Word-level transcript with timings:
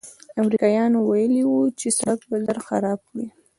امریکایانو 0.41 0.99
ویلي 1.09 1.43
و 1.47 1.53
چې 1.79 1.87
سړک 1.97 2.19
ژر 2.45 2.57
خراب 2.67 2.99
کړي. 3.09 3.25